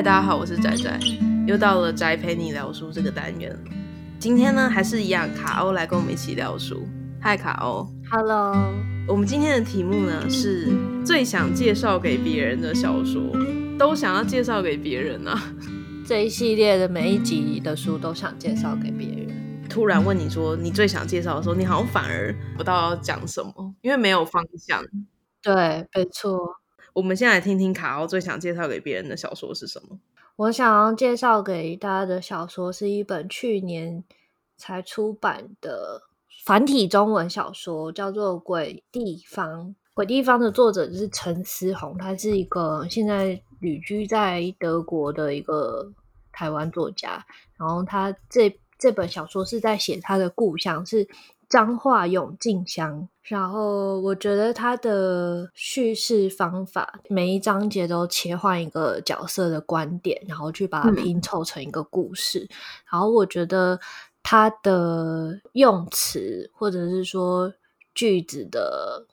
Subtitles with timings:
[0.00, 0.98] 嗨，大家好，我是仔仔，
[1.46, 3.54] 又到了宅陪你聊书这个单元。
[4.18, 6.88] 今天呢，还是一样，卡欧来跟我们一起聊书。
[7.20, 8.72] 嗨，卡欧，Hello。
[9.06, 10.72] 我们今天的题目呢，是
[11.04, 13.20] 最想介绍给别人的小说，
[13.78, 15.38] 都想要介绍给别人啊。
[16.08, 19.68] 这一系列的每一集的书都想介绍给别人。
[19.68, 24.82] 突然问你说你最想介绍的时候，你好像反而不知道要讲什么，因为没有方向。
[25.42, 26.38] 对，没错。
[26.92, 29.98] 我们先来听听卡奥最想介绍给别人的小说是什么？
[30.36, 34.02] 我想要介绍给大家的小说是一本去年
[34.56, 36.02] 才出版的
[36.44, 39.66] 繁体中文小说，叫做《鬼地方》。
[39.94, 45.92] 《鬼地方》的作者是陈思宏，他是一个现在旅居在德国的一个
[46.32, 47.24] 台湾作家。
[47.58, 51.06] 然后他这这本小说是在写他的故乡是。
[51.50, 62.46] 彰化永靖乡，然后我觉得他的叙事方法，每一章节都切换一个角色的观点，然后去把它拼凑成一个故事。
[62.48, 62.48] 嗯、
[62.92, 63.80] 然后我觉得
[64.22, 67.52] 他的用词或者是说
[67.92, 69.06] 句子的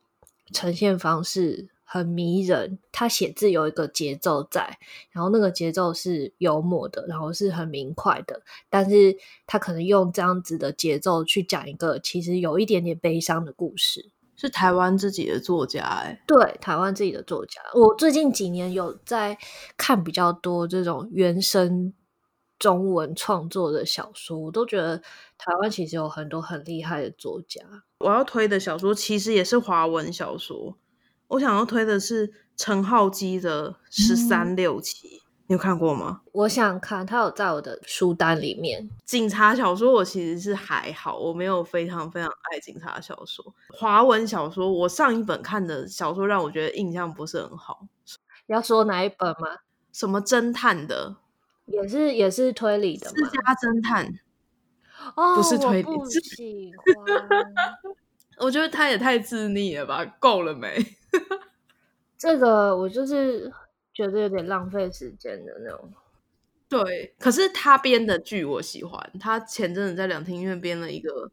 [0.54, 1.68] 呈现方式。
[1.90, 4.78] 很迷人，他写字有一个节奏在，
[5.10, 19.38] 然后那个节奏是幽默的，然后是很明快的，但是他可能用这样子的节奏去讲一个其实有一点点悲伤的故事，是台湾自己的作家哎，对，台湾自己的作家，我最近几年有在
[19.78, 21.94] 看比较多这种原生
[22.60, 24.98] 中文创作的小说，我都觉得
[25.38, 27.62] 台湾其实有很多很厉害的作家。
[28.00, 30.78] 我要推的小说其实也是华文小说。
[31.30, 36.22] 我想要推的是陈浩基的《十三六期》，嗯，你有看过吗？
[36.32, 38.90] 我想看，他有在我的书单里面。
[39.06, 43.54] 警察小说我其实是还好，我没有非常非常爱警察小说。
[43.70, 47.88] 华文小说，我上一本看的小说让我觉得印象不是很好。
[48.48, 49.58] 要说哪一本吗？
[49.92, 51.18] 什么侦探的？
[51.66, 53.14] 也是也是推理的吗？
[53.18, 54.20] 私家侦探。
[55.16, 56.72] 哦，不是推理，我不喜
[57.06, 57.44] 欢。
[58.40, 60.06] 我觉得他也太自溺了吧？
[60.20, 60.78] 够了没？
[62.18, 63.52] 这个我就是
[63.94, 65.94] 觉得有点浪费时间的那种。
[66.70, 69.12] 对，可是他编的剧我喜欢。
[69.20, 71.32] 他前阵子在两厅院编了一个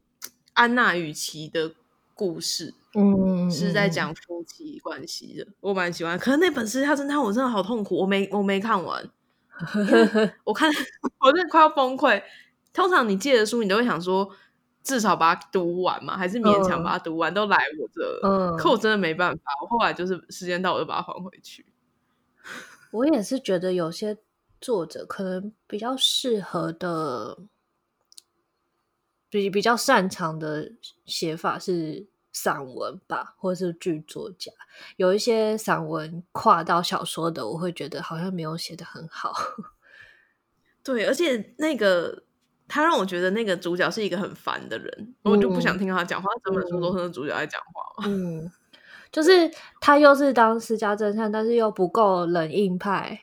[0.53, 1.73] 安娜与奇的
[2.15, 6.19] 故事，嗯，是在讲夫妻关系的，我蛮喜欢。
[6.19, 9.11] 可是那本《私家侦探》我真的好痛苦，我没我没看完，
[10.45, 10.71] 我看
[11.21, 12.23] 我真的快要崩溃。
[12.73, 14.31] 通常你借的书，你都会想说。
[14.84, 19.43] 至少把它读完嘛，还是勉强把它读完，嗯、都来我这，嗯，可我真的没办法。
[19.62, 21.65] 我后来就是时间到，我就把它还回去。
[22.91, 24.19] 我也是觉得有些
[24.61, 27.39] 作者可能比较适合的，
[29.31, 30.71] 比比较擅长的
[31.06, 34.53] 写法是散文吧，或者是剧作家。
[34.97, 39.33] 有一些散文跨到小说的，我会觉得好像没有写的很好。
[40.84, 42.24] 对，而且那个。
[42.67, 44.93] 他让我觉得那个主角是一个很烦的人，
[45.23, 46.29] 嗯、我就不想听他讲话。
[46.45, 48.07] 整本书都是那主角在讲话。
[48.09, 48.51] 嗯，
[49.13, 53.21] 就是他又是当私家侦探，但是又不够冷硬派。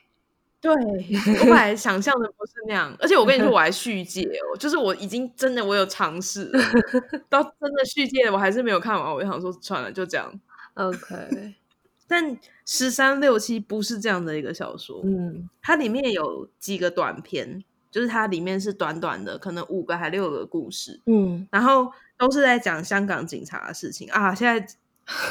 [0.60, 2.96] 对，我本来想象的不是那样。
[3.00, 6.48] 而且我跟你说，我还续借哦，就是我已经真的我有尝试
[7.28, 9.12] 到真的续借，我还是没有看完。
[9.12, 10.32] 我就想说，算了，就这样。
[10.74, 11.56] OK，
[12.06, 15.00] 但十三六七不是这样的一个小说。
[15.02, 17.64] 嗯，它里面有几个短篇。
[17.92, 24.34] 就是它里面是短短的，可能五个还六个故事，嗯，然后都是在讲香港警察的事情啊。
[24.34, 24.66] 现在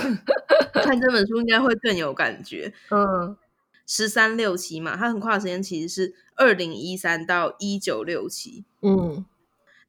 [0.73, 3.35] 看这本书应该会更有感觉， 嗯，
[3.85, 9.25] 十三六七嘛，它横跨的时间其实是二零一三到一九六七，嗯。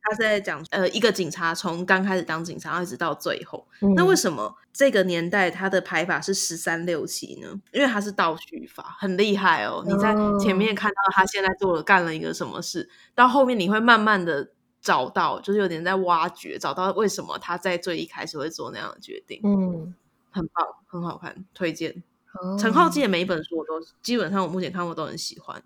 [0.02, 3.66] 他是在讲，呃，一个警察从刚开始当警察，一直到最后。
[3.80, 7.48] 嗯、那为什么这个年代他的排法是十三六七呢？
[7.72, 9.84] 因为他是倒叙法，很厉害哦。
[9.86, 14.50] 你在前面看到他现在做了干了一个什么事，到后面你会慢慢的
[14.80, 19.41] 找到，就是有点在挖掘，找到为什么他在最一开始会做那样的决定。
[19.44, 19.94] 嗯，
[20.30, 22.03] 很棒，很好看，推荐。
[22.59, 25.62] 陈浩基的每一本书我都基本上我目前看过都很喜欢。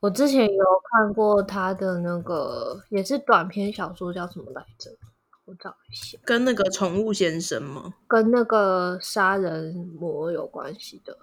[0.00, 4.90] 我之前有看过他的那个，也是短篇小说，叫什么来着？
[5.46, 6.18] 我找一下。
[6.24, 7.94] 跟那个宠物先生吗？
[8.06, 11.16] 跟那个杀人魔有关系的。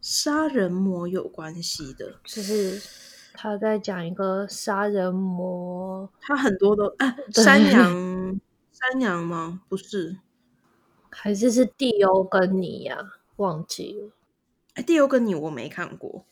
[0.00, 2.80] 杀人魔有关系的，就是
[3.32, 6.08] 他在讲一个杀人魔。
[6.20, 8.40] 他很多都啊， 山羊，
[8.72, 9.62] 山羊吗？
[9.68, 10.18] 不是，
[11.10, 13.18] 还是是蒂欧跟你呀、啊？
[13.36, 14.10] 忘记了。
[14.74, 16.24] 哎，蒂欧跟你我没看过。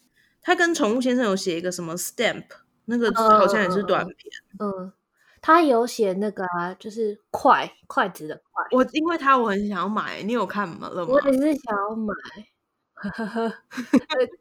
[0.44, 2.44] 他跟宠物先生有写一个什么 stamp，
[2.84, 4.16] 那个好像也是短篇。
[4.60, 4.92] 嗯，嗯，
[5.40, 8.64] 他有写那个啊，就是筷筷子的筷。
[8.70, 10.90] 我因为他我很想要买，你有看吗？
[11.08, 12.14] 我也是想要买，
[12.92, 13.52] 呵呵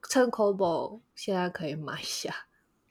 [0.10, 2.34] 趁 Kobo 现在可以买一下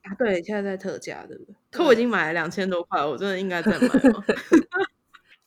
[0.03, 0.15] 啊！
[0.19, 1.55] 对，现在在特价，对不对？
[1.71, 4.25] 可我已经买了两千多块，我真的应该再买吗？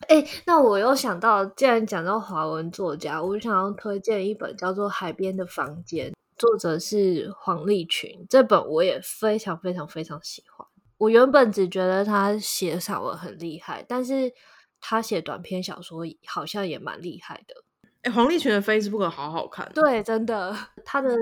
[0.08, 8.26] 哎、欸，那我又想到，既然讲到华文作家，我想要推荐一本叫做《海边的房间》，作者是黄立群。
[8.30, 10.68] 这本我也非常非常非常喜欢。
[10.98, 14.32] 我原本只觉得他写散文很厉害，但是
[14.80, 17.64] 他写短篇小说好像也蛮厉害的。
[18.04, 21.16] 哎、欸，黄立群的 Facebook 好好看，对，真的，他的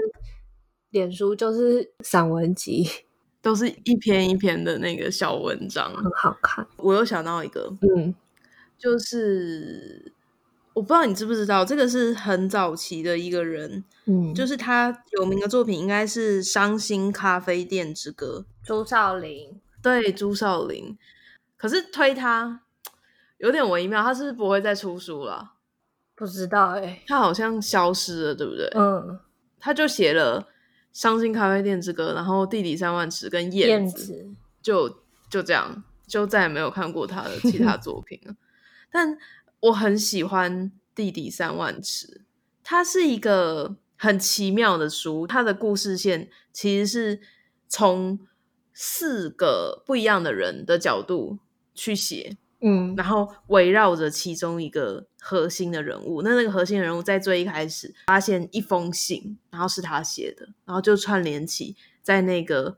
[0.89, 2.87] 脸书就是散文集，
[3.41, 6.67] 都是一篇一篇的那个小文章，很好看。
[6.77, 8.13] 我又想到一个，嗯。
[8.75, 10.13] 就是
[10.73, 20.97] 我不知道你知不知道，这个是很早期的一个人，嗯，就是他有名的作品应该是《伤心咖啡店之歌》，朱少林，对，朱少林。
[21.55, 22.61] 可是推他
[23.37, 25.53] 有点微妙，他是不是不会再出书了？
[26.15, 28.67] 不知道哎、欸，他好像消失了，对不对？
[28.75, 29.19] 嗯，
[29.59, 30.41] 他就写了
[30.91, 34.89] 《伤心咖啡店之歌》，然后《地理三万尺》跟燕子，燕子就
[35.29, 38.35] 就这样，就再也没有看过他的其他作品了。
[38.91, 39.17] 但
[39.63, 42.07] 我很喜欢《地底三万尺》，
[42.63, 45.25] 它是一个很奇妙的书。
[45.25, 47.21] 它的故事线其实是
[47.69, 48.19] 从
[48.73, 51.39] 四个不一样的人的角度
[51.73, 56.21] 去写，嗯，然后围绕着其中一个核心的人物。
[56.23, 62.77] 那那个核心的人物在最一开始发现一封信，然后是他写的，然后就串联起在那个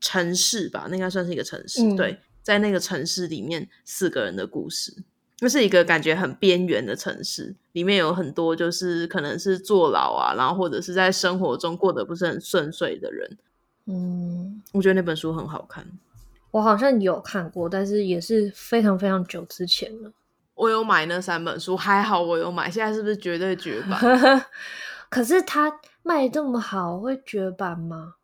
[0.00, 5.04] 城市吧，那应该算是一个城市，嗯，对，在那个城市里面四个人的故事。
[5.36, 13.38] 就是一个感觉很边缘的城市，里面有很多就是可能是坐牢啊，然后或者是在生活中过得不是很顺遂的人。
[13.86, 15.86] 嗯，我觉得那本书很好看，
[16.50, 20.10] 我好像有看过，但是也是非常非常久之前了。
[20.54, 22.70] 我有买那三本书，还好我有买。
[22.70, 24.00] 现在是不是绝对绝版？
[25.10, 25.70] 可是它
[26.02, 28.14] 卖这么好，会绝版吗？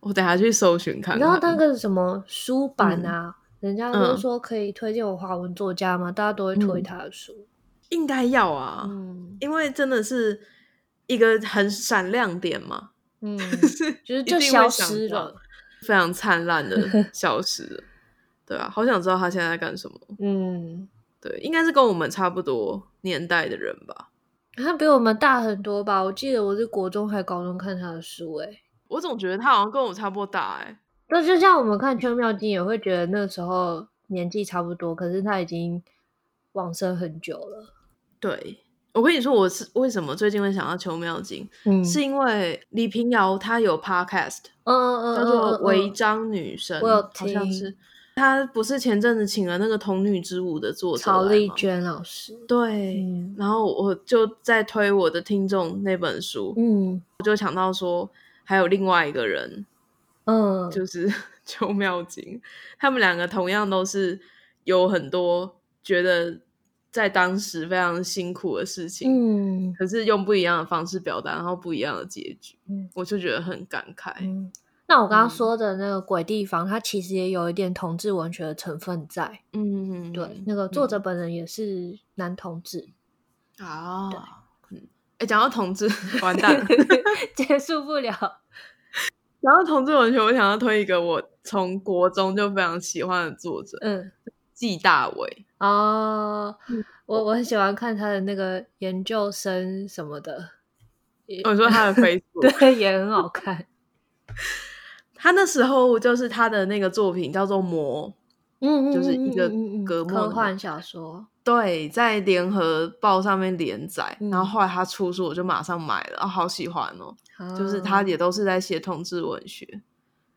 [0.00, 1.20] 我等下去搜寻看看。
[1.20, 3.34] 然后那个什么书版啊？
[3.34, 6.10] 嗯人家不是说可以推荐我华文作家吗？
[6.10, 7.46] 嗯、大家都会推他的书，
[7.90, 10.40] 应该要啊，嗯，因为真的是
[11.06, 12.90] 一个很闪亮点嘛，
[13.20, 13.36] 嗯，
[14.04, 15.34] 就是就消失了，
[15.82, 16.76] 非常灿烂的
[17.12, 17.82] 消失了，
[18.46, 20.88] 对啊，好想知道他现在在干什么，嗯，
[21.20, 24.08] 对，应该是跟我们差不多年代的人吧，
[24.56, 26.02] 他比我们大很多吧？
[26.02, 30.78] 我记得我是国中还高中看他的书，诶，我总觉得他好像跟我差不多大，诶。
[31.10, 35.82] 就就像我们看《邱妙金》，也会觉得那时候年纪差不多，可是他已经
[36.52, 37.74] 往生很久了。
[38.20, 38.58] 对，
[38.92, 47.74] 我跟你说，我是为什么最近会想到邱妙金，嗯，是因为李平遥她有 podcast，嗯嗯嗯，叫做《违章女生》，我好像是
[48.16, 58.10] 他不是前阵子请了那个《童女之舞》的作者曹丽娟老师，对，嗯，然后我就在推我的听众那本书，嗯，我就想到说
[58.44, 59.64] 还有另外一个人。
[60.30, 61.12] 嗯，就是
[61.44, 62.40] 邱妙津，
[62.78, 64.20] 他们两个同样都是
[64.64, 66.40] 有很多觉得
[66.90, 74.14] 在当时非常辛苦的事情，嗯，可是用不一样的方式表达，然后不一样的结局，嗯，我就觉得很感慨。
[74.20, 74.52] 嗯，
[74.86, 80.98] 那我刚刚说的那个鬼地方，嗯，它其实也有一点同志文学的成分在，嗯，对，那个作者。
[80.98, 82.88] 本人也是男同志。
[83.58, 84.10] 啊，
[84.70, 84.88] 嗯，
[85.18, 85.88] 哎，讲到同志，
[86.22, 86.64] 完蛋，
[87.36, 88.40] 结束不了。
[89.40, 94.12] 然后同志文学，我想要推一个我从国中就非常喜欢的作者，嗯，
[94.52, 96.54] 纪大伟哦，
[97.06, 100.50] 我我很喜欢看他的那个研究生什么的，
[101.44, 103.66] 我说他的 Facebook 对，也很好看。
[105.14, 108.08] 他那时候就是他的那个作品叫做《魔》，
[108.60, 109.34] 嗯，就是一
[109.84, 111.26] 个科幻小说。
[111.42, 117.16] 对，在联合报上面连载，然后后来他出书，我就马上买了，啊，好喜欢哦，
[117.56, 119.82] 就是他也都是在写同志文学，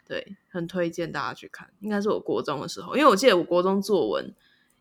[0.08, 1.70] 对，很推荐大家去看。
[1.82, 4.34] 应该是我国中的时候，因为我记得我国中作文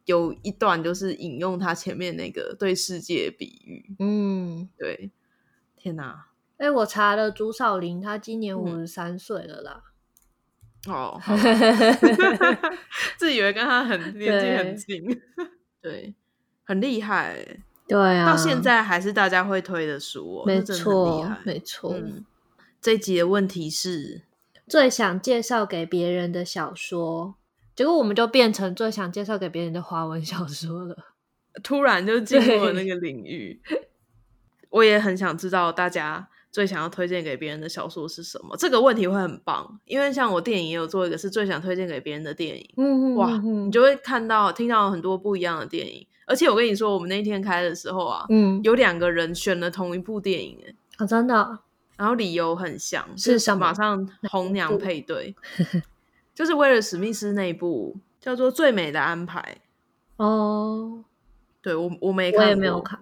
[0.05, 3.97] 有一段就是引用他前面那个对世界比喻。
[3.99, 5.11] 嗯，对，
[5.77, 6.29] 天哪！
[6.59, 9.83] 哎，我查了朱少林，他今年五十三岁了啦。
[10.89, 11.21] 嗯，哦，
[13.17, 15.21] 自以为跟他很年纪很近。
[15.81, 16.15] 对，
[16.65, 17.37] 很厉害，
[17.87, 21.95] 对啊，到现在还是大家会推的书哦，没错，没错。
[21.95, 22.25] 嗯，
[22.81, 24.23] 这一集的问题是
[24.67, 27.35] 最想介绍给别人的小说，
[27.75, 30.97] 结果我们就变成最想介绍给别人的华文小说了，
[31.63, 33.61] 突然就进入了那个领域。
[34.71, 36.29] 我也很想知道大家。
[36.53, 38.55] 最想要推荐给别人的小说是什么？
[38.59, 42.71] 这个问题会很棒，因为像我电影也有做一个是最想推荐给别人的电影。
[42.77, 46.07] 嗯，哇，你就会看到、听到很多不一样的电影。
[46.27, 50.57] 而且我跟你说，我们那天开的时候啊，嗯，有两个人选了同一部电影，
[50.99, 51.59] 哦，真的。
[51.97, 53.67] 然后理由很像，是什么？
[53.67, 55.35] 马上红娘配对，
[56.35, 59.57] 就是威尔史密斯那一部叫做《最美的安排》
[60.25, 61.05] 哦。
[61.61, 62.99] 对我我没看，我也没有看。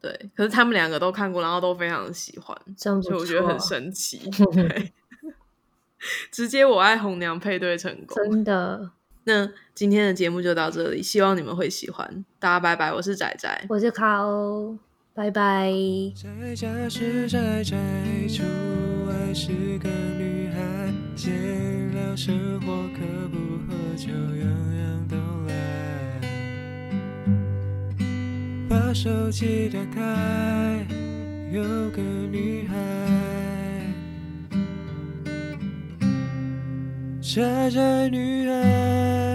[0.00, 4.30] 对，可是他们两个都看过，然后都非常喜欢，所以我觉得很神奇。
[4.52, 4.92] 对，
[6.30, 8.90] 直接我爱红娘配对成功，真的。
[9.24, 12.24] 那今天的节目就到这里，希望你们会喜欢。
[12.38, 14.78] 大家拜拜，我是仔仔，我是卡欧，
[15.12, 15.72] 拜拜。
[16.14, 17.76] 在家是宅宅，
[18.28, 18.44] 出
[19.08, 19.48] 外是
[19.78, 23.36] 个女孩，闲聊生活可不
[23.66, 25.16] 喝酒，样样都
[28.76, 30.86] 把手机打开，
[31.50, 32.76] 有个女孩，
[37.22, 39.25] 宅宅女孩。